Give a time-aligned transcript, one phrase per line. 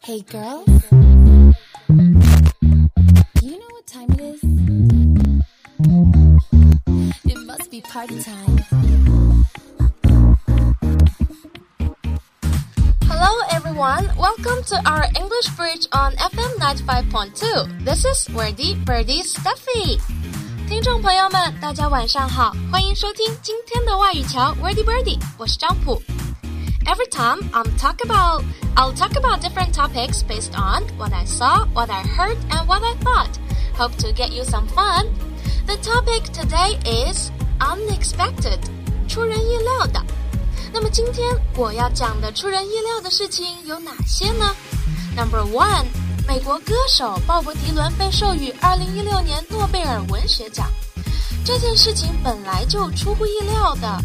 [0.00, 1.04] Hey girls, do
[3.42, 4.40] you know what time it is?
[7.24, 8.58] It must be party time.
[13.06, 17.84] Hello everyone, welcome to our English Bridge on FM 95.2.
[17.84, 20.00] This is Wordy Birdie Stephy.
[20.68, 26.00] 听众朋友们，大家晚上好，欢迎收听今天的外语桥 Wordy Birdy，我是张普。
[26.89, 28.43] Every time I'm talk about,
[28.75, 32.81] I'll talk about different topics based on what I saw, what I heard, and what
[32.83, 33.37] I thought.
[33.77, 35.07] Hope to get you some fun.
[35.65, 38.59] The topic today is unexpected，
[39.07, 40.01] 出人意料的。
[40.71, 44.53] 那么今天我要讲的出人意料的事情有哪些呢？
[45.15, 45.85] Number one，
[46.27, 50.67] 美国歌手鲍勃迪伦被授予2016年诺贝尔文学奖。
[51.45, 54.01] 这件事情本来就出乎意料的，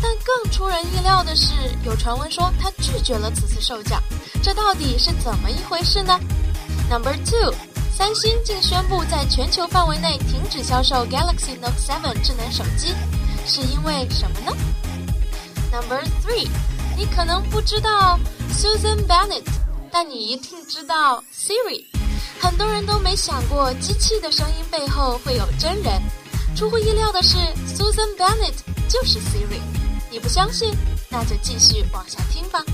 [0.00, 1.52] 但更出人意料的是，
[1.84, 4.02] 有传闻说他拒绝了此次授奖。
[4.42, 6.18] 这到底是怎么一回事呢
[6.90, 7.52] ？Number two，
[7.92, 12.94] 三星竟宣布在全球范围内停止销售 Galaxy Note 7智能手机，
[13.46, 14.56] 是因为什么呢
[15.72, 16.48] ？Number three，
[16.96, 18.18] 你可能不知道
[18.52, 19.44] Susan Bennett，
[19.90, 21.84] 但你一定知道 Siri。
[22.40, 26.00] 很多人都没想过机器的声音背后会有真人。
[26.56, 28.54] 出乎意料的是，Susan Bennett
[28.88, 29.60] 就是 Siri。
[30.10, 30.74] 你不相信？
[31.10, 32.64] 那就继续往下听吧。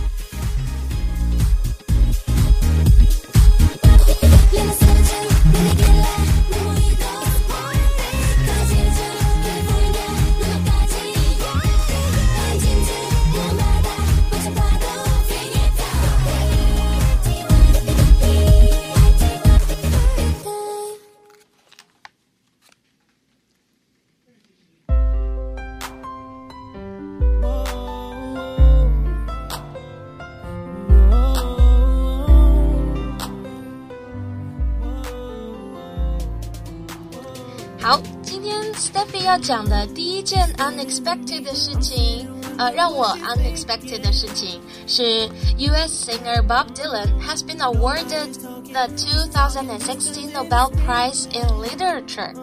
[39.44, 46.10] 讲的第一件 unexpected 的事情，呃，让我 unexpected 的事情是 U.S.
[46.10, 48.34] singer Bob Dylan has been awarded
[48.74, 52.34] the 2016 Nobel Prize in Literature,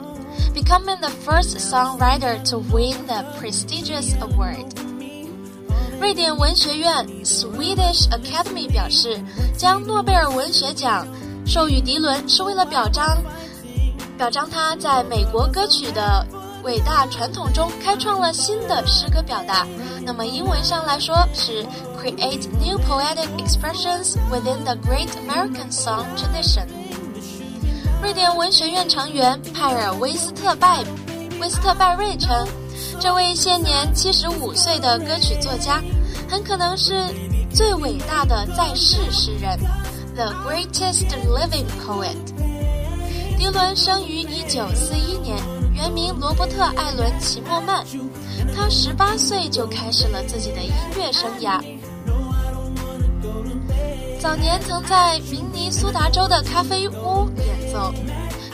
[0.54, 4.64] becoming the first songwriter to win the prestigious award.
[6.00, 9.20] 瑞典文学院 Swedish Academy 表示，
[9.56, 11.06] 将诺贝尔文学奖
[11.46, 13.22] 授予迪伦是为了表彰。
[14.16, 16.26] 表彰他在美国歌曲的
[16.63, 19.65] 伟大传统中开创了新的诗歌表达。
[20.03, 21.65] 那么英文上来说是
[21.99, 26.65] create new poetic expressions within the great American song tradition。
[28.01, 30.83] 瑞典文学院成员派尔威斯特拜
[31.39, 32.47] 威斯特拜瑞称，
[32.99, 35.81] 这位现年七十五岁的歌曲作家，
[36.27, 37.05] 很可能是
[37.53, 39.59] 最伟大的在世诗人
[40.15, 42.15] ，the greatest living poet。
[43.41, 45.35] 迪伦生于一九四一年，
[45.73, 47.83] 原名罗伯特·艾伦·齐默曼。
[48.55, 51.59] 他十八岁就开始了自己的音乐生涯。
[54.19, 57.91] 早年曾在明尼苏达州的咖啡屋演奏。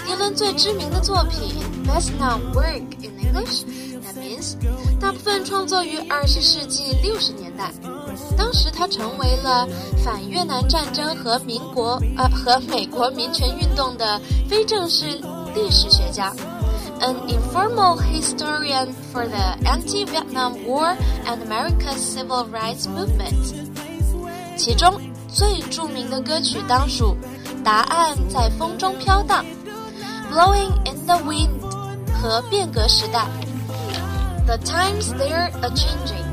[0.06, 3.66] 迪伦最知名的作品《Best Known Work in English》
[4.02, 4.56] ，That means，
[5.02, 7.74] 大部分创作于二十世纪六十年代。
[8.37, 9.67] 当时他成为了
[10.05, 15.07] 反越南战争和民国呃和美国民权运动的非正式
[15.55, 16.33] 历史学家，
[17.01, 20.97] an informal historian for the anti-Vietnam War
[21.27, 23.55] and America's civil rights movement。
[24.57, 27.17] 其中最着名的歌曲当属《
[27.63, 29.45] 答案在风中飘荡》，
[30.33, 31.61] Blowing in the Wind
[32.13, 33.27] 和变革时代，
[34.47, 36.26] The times they're a changing。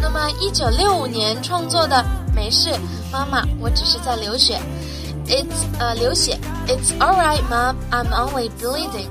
[0.00, 1.96] 那么，一九六五年创作的
[2.34, 2.70] 《没事，
[3.12, 4.60] 妈妈，我只是在流血》
[5.28, 9.08] ，It's 呃流血，It's alright, mom, I'm only bleeding，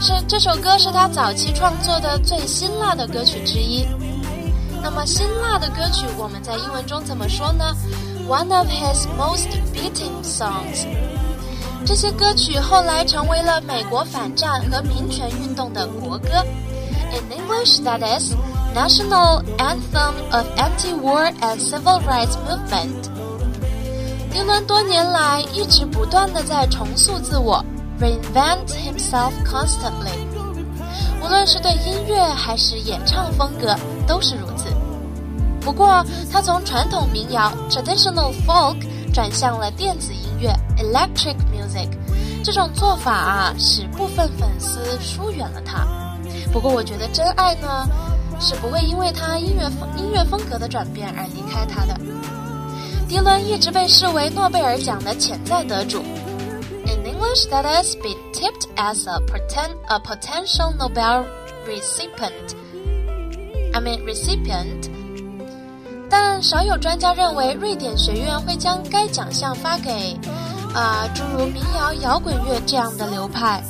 [0.00, 3.86] 是这首歌是他早期创作的最辛辣的歌曲之一。
[4.82, 7.76] 那么辛辣的歌曲我们在英文中怎么说呢
[8.26, 10.86] ？One of his most beating songs。
[11.84, 16.28] 这些歌曲后来成为了美国反战和民权运动的国歌。
[17.12, 18.32] In English, that is.
[18.74, 23.10] National Anthem of Anti-War and Civil Rights Movement。
[24.32, 27.64] 迪伦多年来一直不断的在重塑自我
[28.00, 30.16] ，reinvent himself constantly。
[31.22, 33.76] 无论是对音乐还是演唱风格
[34.06, 34.66] 都是如此。
[35.60, 38.76] 不过，他从传统民谣 （traditional folk）
[39.12, 41.88] 转向了电子音乐 （electric music）。
[42.44, 45.86] 这种做法啊，使部分粉丝疏远了他。
[46.52, 47.88] 不过，我觉得真爱呢。
[48.40, 51.94] 是不会因为他音乐风音乐风格的转变而离开他的。
[53.08, 56.02] 迪伦一直被视为诺贝尔奖的潜在得主。
[56.86, 61.24] In English, that is, be tipped as a poten a potential Nobel
[61.66, 62.54] recipient.
[63.72, 64.88] I mean recipient.
[66.08, 70.16] 但少有专家认为瑞典学院会将该奖项发给，
[70.74, 73.62] 啊，诸如民谣摇滚乐这样的流派。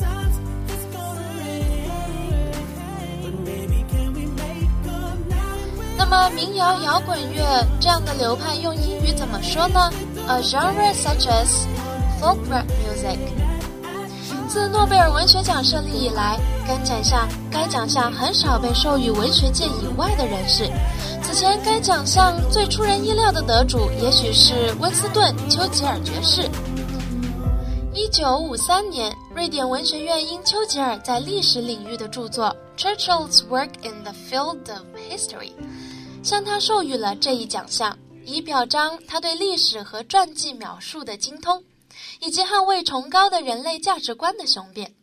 [6.11, 9.89] 那么，民谣摇滚乐这样的流派用英语怎么说呢
[10.27, 11.69] ？A genre such as
[12.21, 13.17] folk rock music。
[14.49, 16.37] 自诺贝尔文学奖设立以来，
[16.67, 20.69] 该奖项该奖项很少被授予文学界以外的人士。
[21.23, 26.51] 此前，该奖项最出人意料的得主，也许是温斯顿·丘吉尔爵士。
[27.95, 35.53] 一九五三年，瑞典文学院因丘吉尔在历史领域的著作《Churchill's Work in the Field of History》。
[36.24, 41.64] 向他授予了这一奖项，以表彰他对历史和传记描述的精通，
[42.20, 44.94] 以及捍卫崇高的人类价值观的雄辩。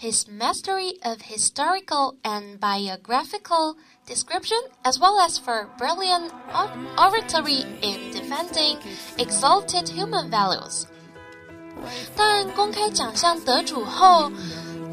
[0.00, 3.76] His mastery of historical and biographical
[4.06, 6.30] description, as well as for brilliant
[6.96, 8.78] oratory in defending
[9.18, 10.84] exalted human values。
[12.16, 14.30] 但公开奖项得主后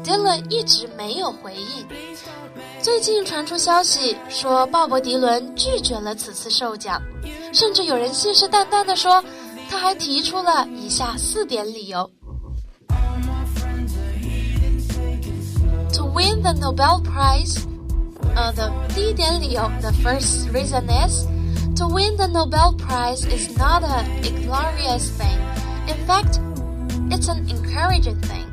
[0.04, 1.86] ，Dylan 一直没有回应。
[2.80, 7.02] 最近传出消息说，鲍勃·迪伦拒绝了此次授奖，
[7.52, 9.22] 甚至有人信誓旦旦地说，
[9.70, 12.10] 他还提出了以下四点理由：
[15.94, 17.58] To win the Nobel Prize，
[18.34, 21.26] 呃的第一点理由，the first reason is
[21.76, 24.04] to win the Nobel Prize is not a
[24.46, 25.38] glorious thing.
[25.88, 26.38] In fact,
[27.10, 28.46] it's an encouraging thing.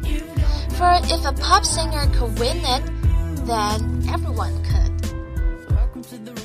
[0.81, 2.82] For if a pop singer could win it,
[3.44, 4.97] then everyone could.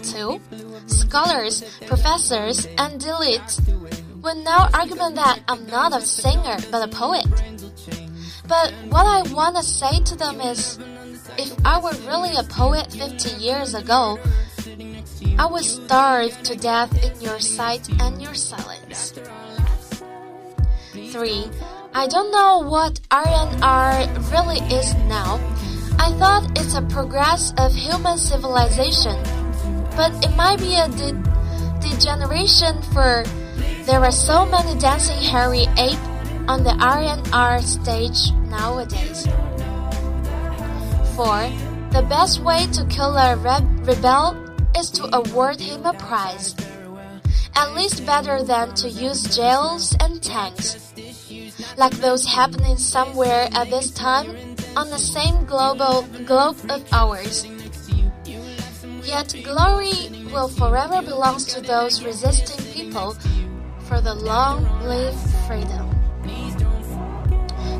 [0.03, 0.41] 2.
[0.87, 3.65] Scholars, professors, and elites
[4.21, 7.25] would now argument that I'm not a singer but a poet.
[8.45, 10.79] But what I want to say to them is
[11.37, 14.19] if I were really a poet 50 years ago,
[15.39, 19.13] I would starve to death in your sight and your silence.
[20.91, 21.45] 3.
[21.97, 25.39] I don't know what R&R really is now
[25.97, 29.15] I thought it's a progress of human civilization,
[29.95, 31.15] but it might be a de
[31.79, 33.23] degeneration for
[33.85, 36.03] there are so many dancing hairy ape
[36.47, 39.25] on the R&R stage nowadays.
[41.15, 41.49] 4.
[41.95, 44.35] The best way to kill a re rebel
[44.77, 46.55] is to award him a prize.
[47.55, 50.91] At least better than to use jails and tanks
[51.76, 54.26] Like those happening somewhere at this time
[54.76, 57.46] on the same global globe of ours.
[59.04, 63.16] Yet glory will forever belong to those resisting people
[63.88, 65.14] for the long live
[65.46, 65.88] freedom.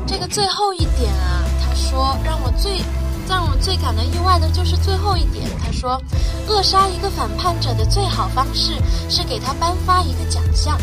[0.05, 2.81] 这个最后一点啊，他说让我最
[3.29, 5.47] 让我最感到意外的就是最后一点。
[5.63, 6.01] 他说，
[6.47, 8.73] 扼杀一个反叛者的最好方式
[9.09, 10.77] 是给他颁发一个奖项，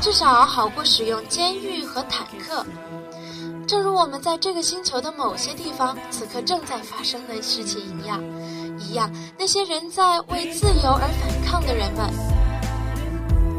[0.00, 2.64] 至少好过使用监狱和坦克。
[3.66, 8.22] 正如我们在这个星球的某些地方此刻正在发生的事情一样，
[8.78, 12.08] 一样，那些人在为自由而反抗的人们，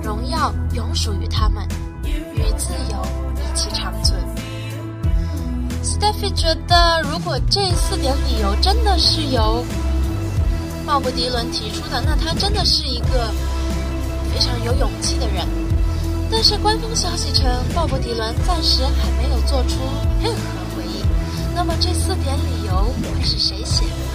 [0.02, 1.68] 荣耀永属于他们，
[2.06, 4.18] 与自由一起长存。
[5.84, 9.66] Stephy 觉得，如果这四点理由真的是由
[10.86, 13.30] 鲍勃迪伦提出的，那他真的是一个
[14.32, 15.46] 非常有勇气的人。
[16.30, 19.78] 但是官方消息称，鲍勃迪伦暂时还没有做出
[20.22, 20.40] 任何
[20.76, 21.06] 回应。
[21.56, 24.07] 那么这四点理由会是谁写的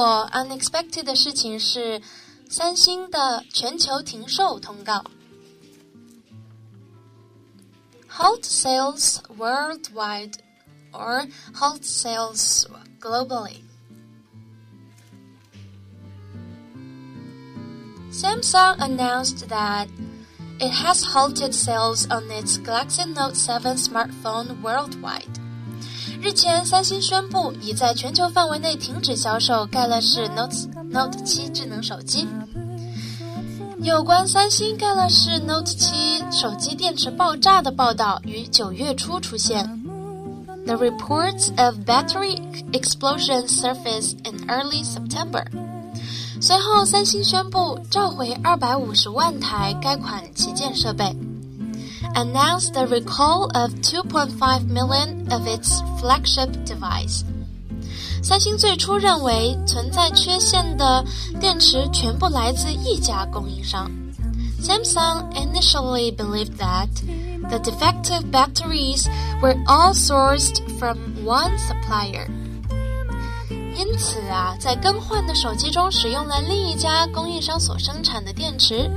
[0.00, 2.00] 我 unexpected 的事情是，
[2.48, 5.04] 三星的全球停售通告。
[8.08, 10.34] Halt sales worldwide
[10.92, 12.64] or halt sales
[13.00, 13.62] globally.
[18.10, 19.88] Samsung announced that
[20.58, 25.39] it has halted sales on its Galaxy Note 7 smartphone worldwide.
[26.21, 30.55] 日前，三星宣布已在全球范围内停止销售盖乐世 Note
[30.91, 32.27] Note 7智能手机。
[33.79, 39.65] 有关三星盖乐世 Note 7手机电池爆炸的报道于九月初出现。
[40.67, 42.39] The reports of battery
[42.71, 45.43] explosion surfaced in early September.
[46.39, 51.15] 随后，三星宣布召回二百五十万台该款旗舰设备。
[52.14, 57.24] announced the recall of 2.5 million of its flagship device.
[58.22, 61.04] 三星最初认为存在缺陷的
[61.40, 63.90] 电池全部来自一家供应商。
[64.60, 66.88] Samsung initially believed that
[67.48, 69.06] the defective batteries
[69.40, 72.26] were all sourced from one supplier.
[73.76, 78.90] 因此啊，在更换的手机中使用了另一家供应商所生产的电池。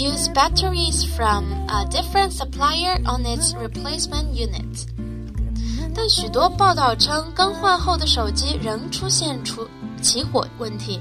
[0.00, 4.86] use batteries from a different supplier on its replacement unit.
[5.94, 9.66] 但许多报道称，更换后的手机仍出现出
[10.02, 11.00] 起火问题。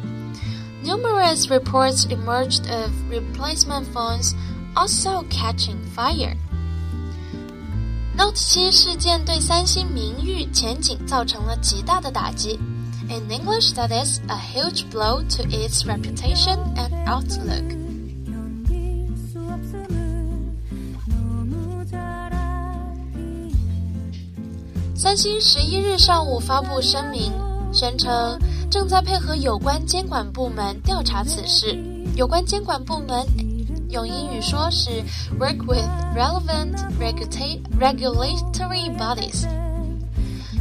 [0.84, 4.34] Numerous reports emerged of replacement phones
[4.76, 6.36] also catching fire.
[8.16, 12.60] Note 7事件对三星名誉前景造成了极大的打击。
[13.10, 17.79] In English, that is a huge blow to its reputation and outlook.
[25.01, 27.33] 三星十一日上午发布声明，
[27.73, 28.39] 宣称
[28.71, 31.75] 正在配合有关监管部门调查此事。
[32.17, 33.25] 有关监管部门
[33.89, 34.91] 用英语说是
[35.39, 39.47] “work with relevant regulatory bodies”。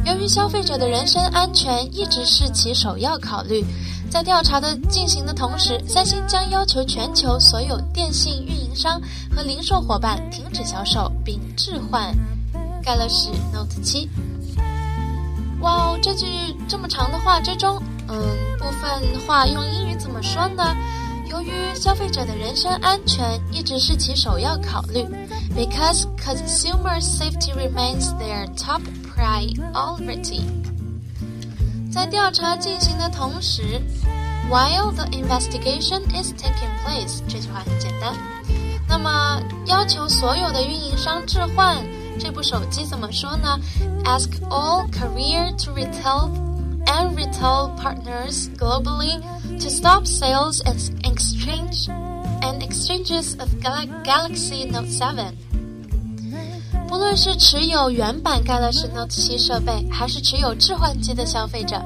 [0.06, 3.62] 由于消费者的人身安全一直是其首要考虑，
[4.10, 8.98] 在调查的进行的同时，三星将要求全球所有电信运营商
[9.36, 12.16] 和零售伙伴停止销售并置换
[12.82, 14.08] 盖乐世 Note 7。
[15.60, 16.26] 哇哦，这句
[16.68, 18.18] 这么长的话之中，嗯，
[18.58, 18.90] 部分
[19.26, 20.74] 话用英语怎么说呢？
[21.28, 25.06] 由于消费者的人身安全一直是其首要考虑
[25.54, 28.80] ，because consumer safety remains their top
[29.14, 30.42] priority。
[31.92, 33.80] 在调查进行的同时
[34.50, 38.14] ，while the investigation is taking place，这句话很简单。
[38.88, 41.76] 那么，要求所有的运营商置换。
[42.19, 43.59] 这部手机怎么说呢？
[44.03, 46.29] Ask all career to retail
[46.85, 49.21] and retail partners globally
[49.59, 51.89] to stop sales and exchange
[52.41, 53.49] and exchanges of
[54.03, 55.33] Galaxy Note 7。
[56.87, 61.81] 不论是持有原版 Galaxy Note 7设备，还是持有置换机的消费者，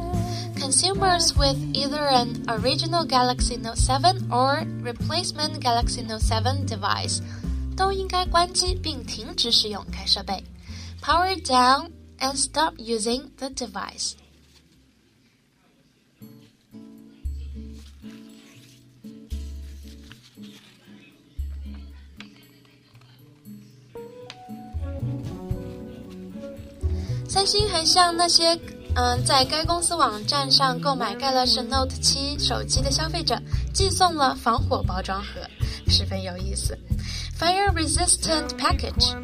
[0.60, 7.22] consumers with either an original Galaxy Note 7 or replacement Galaxy Note 7 device
[7.77, 10.43] 都应该关机并停止使用该设备。
[11.03, 14.13] Power down and stop using the device.
[27.29, 28.57] 三星还向那些
[28.95, 33.37] 嗯在该公司网站上购买盖乐世 Note 7手机的消费者
[33.73, 35.41] 寄送了防火包装盒，
[35.89, 36.79] 十分有意思。
[37.39, 39.17] Fire-resistant package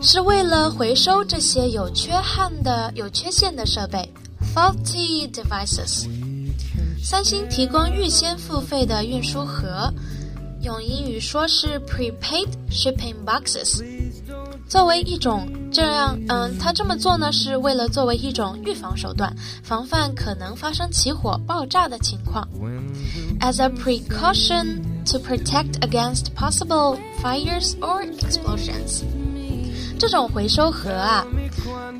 [0.00, 4.12] 是为了回收这些有缺憾的、有缺陷的设备。
[4.54, 6.06] Faulty devices，
[7.02, 9.92] 三星提供预先付费的运输盒，
[10.60, 13.82] 用英语说是 prepaid shipping boxes。
[14.68, 22.46] 作为一种这样，嗯，他这么做呢，是为了作为一种预防手段，防范可能发生起火、爆炸的情况。
[23.40, 24.93] As a precaution。
[25.05, 29.03] to protect against possible fires or explosions。
[29.97, 31.25] 这种回收盒啊，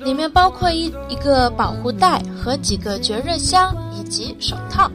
[0.05, 4.89] 里面包括一一个保护袋和几个绝热箱以及手套。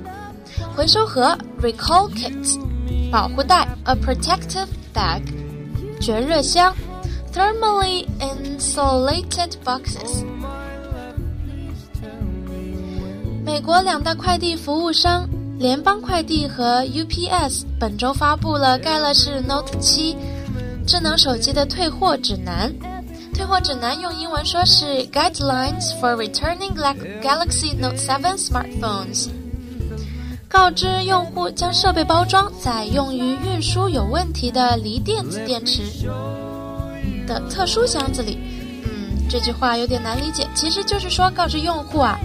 [0.74, 2.58] 回收盒 recall kit，
[3.10, 5.22] 保护袋 a protective bag，
[6.00, 6.74] 绝热箱
[7.32, 10.24] thermally insulated boxes。
[13.44, 15.28] 美国两大快递服务商。
[15.59, 20.15] 联邦快递和 UPS 本周发布了盖乐世 Note 7
[20.87, 22.73] 智能手机的退货指南。
[23.33, 26.73] 退货指南用英文说是 Guidelines for Returning
[27.21, 29.27] Galaxy Note 7 Smartphones，
[30.47, 35.81] 告知用户将设备包装在用于运输有问题的锂电子电池
[37.27, 38.39] 的特殊箱子里。
[38.85, 42.17] 嗯，这句话有点难理解，其实就是说告知用户啊，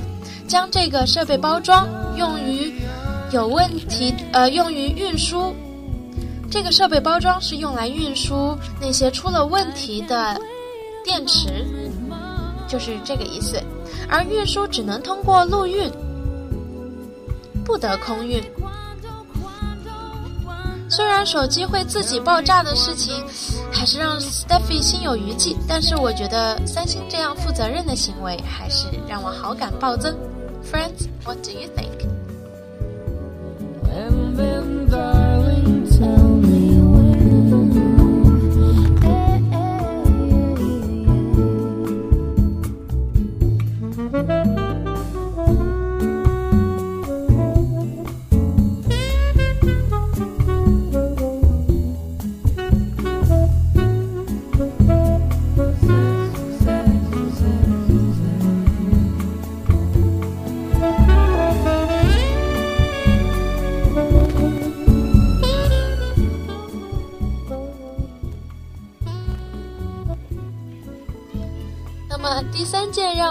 [0.46, 2.72] 将这个设备包装用于。
[3.34, 5.52] 有问题，呃，用于运输。
[6.48, 10.40] 这个设备包装是用来运输那些出了问题的
[11.04, 11.66] 电池。
[12.68, 13.60] 就是这个意思。
[14.08, 15.90] 而运输只能通过陆运，
[17.64, 18.40] 不得空运。
[20.88, 23.24] 虽然手机会自己爆炸的事情，
[23.72, 30.14] 还是让 Stephy 心有余悸，但是我觉得三星这样负责任的行为，还是让我好感暴增。
[30.70, 32.13] Friends, what do you think?
[33.94, 36.33] And then, darling, tell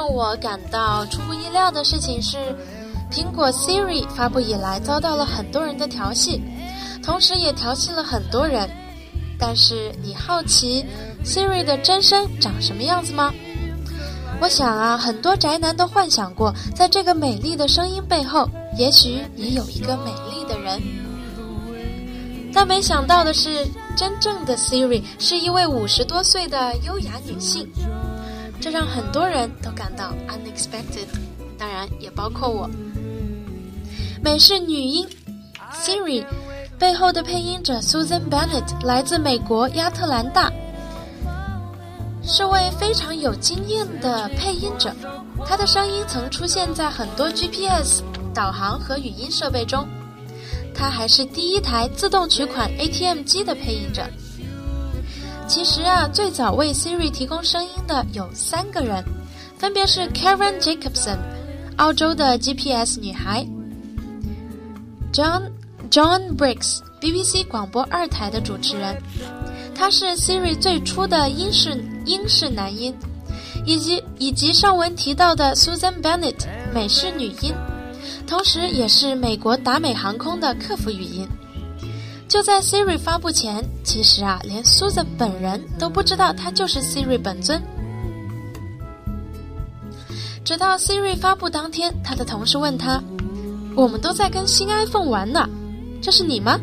[0.03, 2.37] 让我感到出乎意料的事情是，
[3.09, 6.41] 苹果 Siri 发布以来遭到了很多人的调戏，
[7.01, 8.69] 同时也调戏了很多人。
[9.39, 10.85] 但是你好奇
[11.23, 13.33] Siri 的真身长什么样子吗？
[14.41, 18.45] 我想啊，很多宅男都幻想过，在这个美丽的声音背后，
[18.77, 20.81] 也许也有一个美丽的人。
[22.53, 27.71] 但没想到的是，真正的 Siri 是一位五十多岁的优雅女性。
[28.63, 31.07] 这让很多人都感到 unexpected，
[31.57, 32.69] 当然也包括我。
[34.23, 35.05] 美式女音
[35.73, 36.23] Siri
[36.79, 40.49] 背后的配音者 Susan Bennett 来自美国亚特兰大，
[42.23, 44.95] 是位非常有经验的配音者。
[45.45, 48.01] 她的声音曾出现在很多 GPS
[48.33, 49.85] 导航和语音设备中。
[50.73, 54.07] 她还是第一台自动取款 ATM 机的配音者。
[55.53, 59.05] 其实啊，最早为 Siri 提供声音的有三个人，
[59.55, 61.15] 分别是 Karen Jacobson，
[61.77, 63.45] 澳洲的 GPS 女孩
[65.13, 65.51] ；John
[65.91, 68.99] John Briggs，BBC 广播二台的主持人，
[69.75, 72.91] 他是 Siri 最初的英式英式男音；
[73.63, 77.53] 以及以及上文提到的 Susan Bennett，美式女音，
[78.25, 81.27] 同时也是美国达美航空的客服语音。
[82.33, 87.61] 就在 Siri 发布前，其实啊，连 Susan 本人都不知道她就是 Siri 本尊。
[90.43, 92.99] 直到 Siri 发布当天，他的同事问他
[93.77, 95.47] ：“我们都在跟新 iPhone 玩呢，
[96.01, 96.59] 这是你吗？”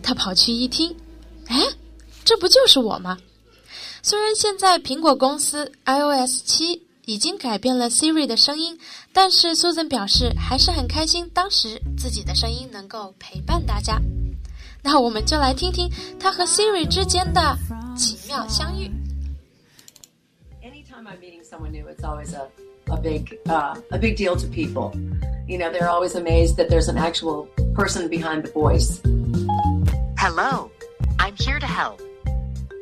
[0.00, 0.94] 他跑去一听，
[1.48, 1.60] 哎，
[2.24, 3.18] 这不就是我吗？
[4.00, 8.78] 虽然现在苹果公司 iOS 七已经改变了 Siri 的声音，
[9.12, 14.00] 但是 Susan 表示还是很开心，当时自己的声音能够陪伴大家。
[14.83, 17.57] 那我们就来听听他和 Siri 之间的
[17.95, 18.89] 奇妙相遇。
[20.63, 22.47] Anytime I'm meeting someone new, it's always a
[22.89, 24.93] a big uh, a big deal to people.
[25.47, 29.01] You know, they're always amazed that there's an actual person behind the voice.
[30.17, 30.71] Hello,
[31.19, 32.01] I'm here to help.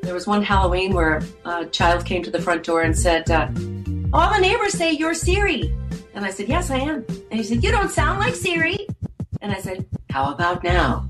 [0.02, 3.48] There was one Halloween where a child came to the front door and said, uh,
[4.13, 5.74] "All the neighbors say you're Siri,"
[6.13, 8.88] and I said, "Yes, I am." And he said, "You don't sound like Siri,"
[9.41, 11.10] and I said, "How about now?"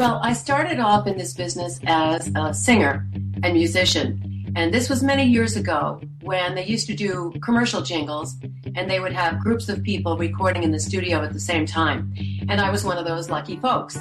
[0.00, 3.06] Well, I started off in this business as a singer
[3.42, 4.50] and musician.
[4.56, 8.36] And this was many years ago when they used to do commercial jingles
[8.74, 12.14] and they would have groups of people recording in the studio at the same time.
[12.48, 13.98] And I was one of those lucky folks.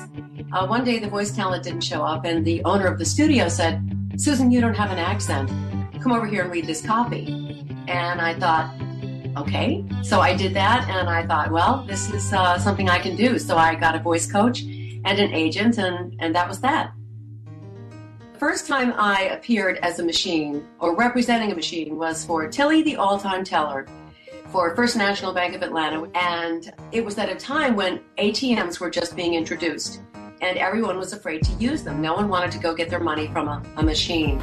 [0.53, 3.49] Uh, one day the voice talent didn't show up and the owner of the studio
[3.49, 3.83] said,
[4.15, 5.49] Susan, you don't have an accent.
[6.01, 7.65] Come over here and read this copy.
[7.89, 8.73] And I thought,
[9.35, 9.83] okay.
[10.03, 13.37] So I did that and I thought, well, this is uh, something I can do.
[13.37, 14.63] So I got a voice coach
[15.05, 16.93] and an agent, and, and that was that.
[18.39, 22.95] First time I appeared as a machine or representing a machine was for Tillie the
[22.95, 23.85] All Time Teller
[24.47, 26.09] for First National Bank of Atlanta.
[26.15, 30.01] And it was at a time when ATMs were just being introduced
[30.41, 32.01] and everyone was afraid to use them.
[32.01, 34.41] No one wanted to go get their money from a, a machine.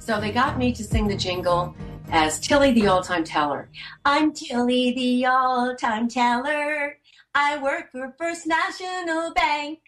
[0.00, 1.74] So they got me to sing the jingle
[2.10, 3.70] as Tillie the All Time Teller.
[4.04, 6.96] I'm Tillie the All Time Teller.
[7.34, 9.78] I work for First National Bank.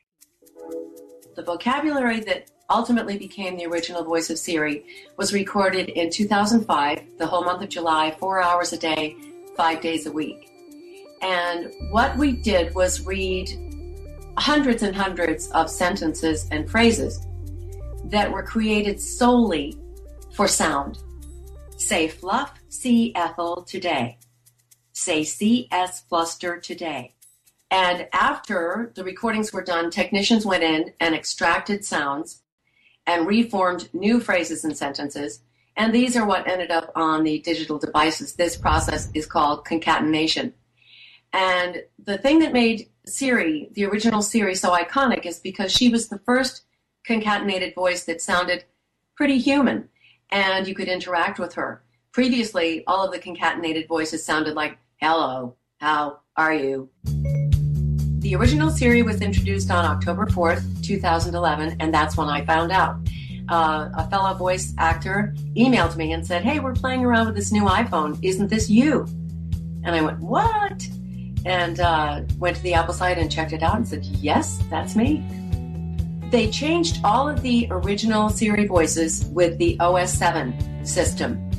[1.34, 4.84] The vocabulary that ultimately became the original voice of Siri
[5.16, 9.16] was recorded in 2005, the whole month of July, four hours a day,
[9.56, 10.50] five days a week.
[11.20, 13.50] And what we did was read
[14.38, 17.26] hundreds and hundreds of sentences and phrases
[18.04, 19.76] that were created solely
[20.32, 20.98] for sound.
[21.76, 24.18] Say fluff, see Ethel today.
[24.92, 27.14] Say CS fluster today.
[27.72, 32.42] And after the recordings were done, technicians went in and extracted sounds
[33.06, 35.40] and reformed new phrases and sentences
[35.74, 38.34] And these are what ended up on the digital devices.
[38.34, 40.52] This process is called concatenation.
[41.32, 46.08] And the thing that made Siri, the original Siri, so iconic is because she was
[46.08, 46.64] the first
[47.08, 48.64] concatenated voice that sounded
[49.16, 49.88] pretty human
[50.30, 51.82] and you could interact with her.
[52.12, 56.90] Previously, all of the concatenated voices sounded like, hello, how are you?
[58.22, 62.96] The original Siri was introduced on October 4th, 2011, and that's when I found out.
[63.48, 67.50] Uh, a fellow voice actor emailed me and said, Hey, we're playing around with this
[67.50, 68.16] new iPhone.
[68.22, 69.06] Isn't this you?
[69.82, 70.86] And I went, What?
[71.44, 74.94] And uh, went to the Apple site and checked it out and said, Yes, that's
[74.94, 75.24] me.
[76.30, 81.50] They changed all of the original Siri voices with the OS 7 system.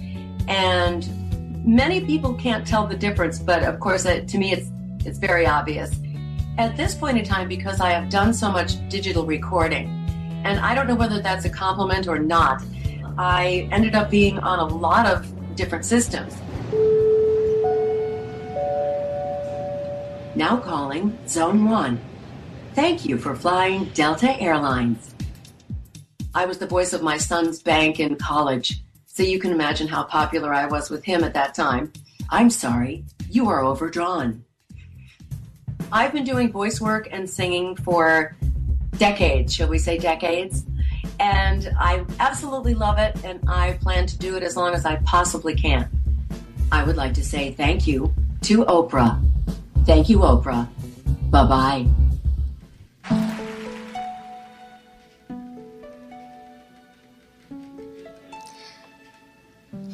[0.48, 1.06] And
[1.66, 4.72] many people can't tell the difference, but of course, it, to me, it's,
[5.06, 5.92] it's very obvious.
[6.56, 9.88] At this point in time, because I have done so much digital recording,
[10.46, 12.62] and I don't know whether that's a compliment or not,
[13.18, 16.36] I ended up being on a lot of different systems.
[20.36, 22.00] Now calling Zone 1.
[22.76, 25.16] Thank you for flying Delta Airlines.
[26.36, 30.04] I was the voice of my son's bank in college, so you can imagine how
[30.04, 31.92] popular I was with him at that time.
[32.30, 34.46] I'm sorry, you are overdrawn.
[35.93, 38.37] I've been doing voice work and singing for
[38.99, 40.65] decades, shall we say decades?
[41.21, 44.97] And I absolutely love it, and I plan to do it as long as I
[45.05, 45.89] possibly can.
[46.71, 48.13] I would like to say thank you
[48.43, 49.19] to Oprah.
[49.87, 50.69] Thank you, Oprah.
[51.31, 51.87] Bye bye.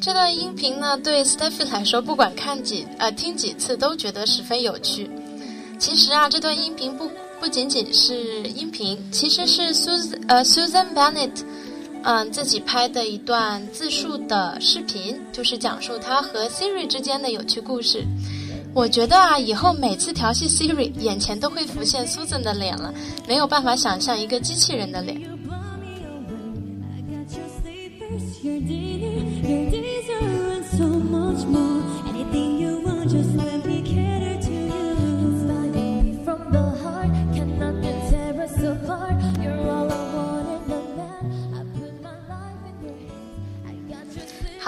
[0.01, 5.09] 这段音频呢，对 Steffi 来说，不管看几呃听几次，都觉得十分有趣。
[5.80, 11.30] 其实啊，这段音频不不仅仅是音频，其实是 Susan 呃 Susan Bennett
[12.02, 18.04] 嗯自己拍的一段自述的视频，就是讲述他和 Siri 之间的有趣故事。
[18.74, 22.92] 我觉得啊，以后每次调戏 Siri，眼前都会浮现 Susan 的脸了，
[23.26, 25.18] 没有办法想象一个机器人的脸。
[28.42, 31.79] Your dinner, your dessert, and so much more.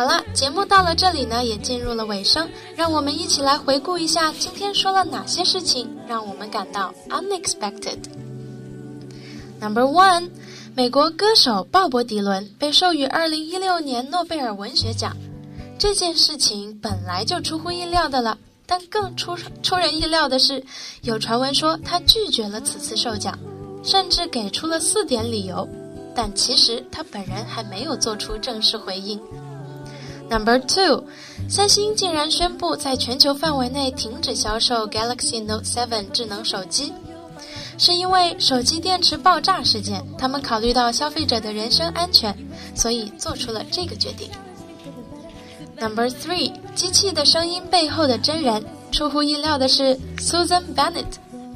[0.02, 7.98] 好了，节目到了这里呢，也进入了尾声，让我们一起来回顾一下今天说了哪些事情让我们感到 unexpected。
[9.60, 10.28] Number one，
[10.74, 15.16] 美国歌手鲍勃迪伦被授予2016年诺贝尔文学奖，
[15.78, 18.36] 这件事情本来就出乎意料的了，
[18.66, 20.64] 但更出出人意料的是，
[21.02, 23.38] 有传闻说他拒绝了此次授奖，
[23.84, 25.68] 甚至给出了四点理由，
[26.12, 29.20] 但其实他本人还没有做出正式回应。
[30.32, 31.04] Number two，
[31.46, 36.90] 三星竟然宣布在全球范围内停止销售 Galaxy Note 7智能手机，
[37.76, 42.34] 是因为手机电池爆炸事件，他们考虑到消费者的人身安全，
[42.74, 44.30] 所以做出了这个决定。
[45.78, 51.04] Number three，机器的声音背后的真人，出乎意料的是 Susan Bennett，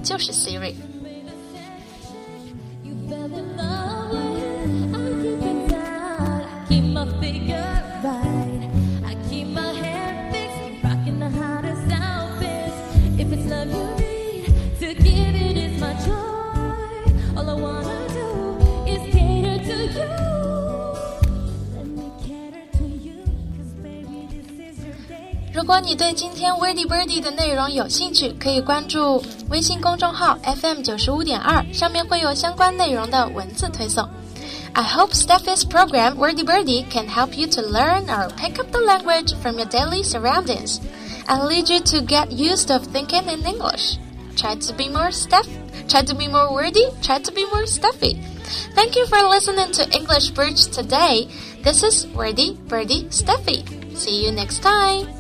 [0.03, 0.75] 就是 Siri。
[25.56, 34.08] 如果你对今天 Wordy Birdy 的内容有兴趣，可以关注微信公众号 FM 九十五点二，上面会有相关内容的文字推送。
[34.74, 39.36] I hope Steffi's program Wordy Birdy can help you to learn or pick up the language
[39.42, 40.78] from your daily surroundings
[41.28, 43.98] and lead you to get used of thinking in English.
[44.38, 45.50] Try to be more Steph,
[45.90, 48.18] try to be more wordy, try to be more Steffi.
[48.74, 51.28] Thank you for listening to English Bridge today.
[51.62, 53.66] This is Wordy Birdie Steffi.
[53.96, 55.15] See you next time.